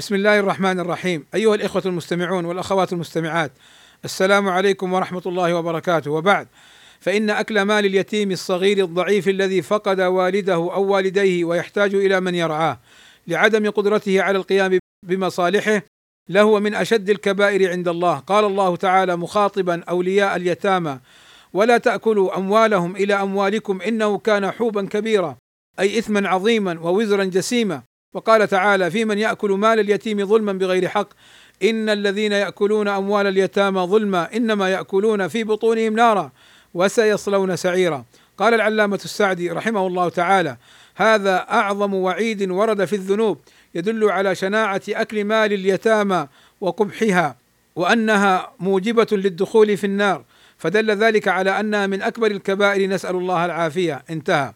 [0.00, 1.26] بسم الله الرحمن الرحيم.
[1.34, 3.52] أيها الإخوة المستمعون والأخوات المستمعات
[4.04, 6.10] السلام عليكم ورحمة الله وبركاته.
[6.10, 6.48] وبعد
[7.00, 12.78] فإن أكل مال اليتيم الصغير الضعيف الذي فقد والده أو والديه ويحتاج إلى من يرعاه
[13.26, 15.82] لعدم قدرته على القيام بمصالحه
[16.28, 18.18] لهو من أشد الكبائر عند الله.
[18.18, 20.98] قال الله تعالى مخاطبا أولياء اليتامى
[21.52, 25.36] ولا تأكلوا أموالهم إلى أموالكم إنه كان حوبا كبيرا
[25.80, 27.89] أي اثما عظيما ووزرا جسيما.
[28.14, 31.08] وقال تعالى في من يأكل مال اليتيم ظلما بغير حق؟
[31.62, 36.32] إن الذين يأكلون أموال اليتامى ظلما إنما يأكلون في بطونهم نارا
[36.74, 38.04] وسيصلون سعيرا.
[38.38, 40.56] قال العلامة السعدي رحمه الله تعالى
[40.96, 43.38] هذا أعظم وعيد ورد في الذنوب
[43.74, 46.26] يدل على شناعة أكل مال اليتامى
[46.60, 47.36] وقبحها
[47.76, 50.24] وأنها موجبة للدخول في النار
[50.58, 54.02] فدل ذلك على انها من أكبر الكبائر نسأل الله العافية.
[54.10, 54.54] انتهى.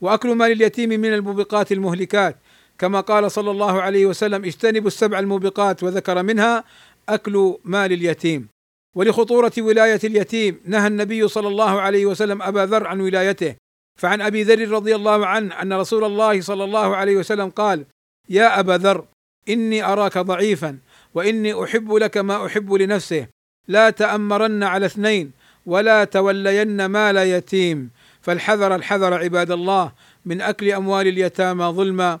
[0.00, 2.36] وأكل مال اليتيم من الموبقات المهلكات
[2.80, 6.64] كما قال صلى الله عليه وسلم اجتنبوا السبع الموبقات وذكر منها
[7.08, 8.48] أكل مال اليتيم.
[8.96, 13.54] ولخطورة ولاية اليتيم نهى النبي صلى الله عليه وسلم أبا ذر عن ولايته.
[13.98, 17.84] فعن أبي ذر رضي الله عنه أن رسول الله صلى الله عليه وسلم قال
[18.28, 19.04] يا أبا ذر
[19.48, 20.78] إني أراك ضعيفا
[21.14, 23.26] وإني أحب لك ما أحب لنفسه.
[23.68, 25.32] لا تأمرن على اثنين
[25.66, 27.90] ولا تولين مال يتيم.
[28.22, 29.92] فالحذر الحذر عباد الله
[30.24, 32.20] من أكل أموال اليتامى ظلما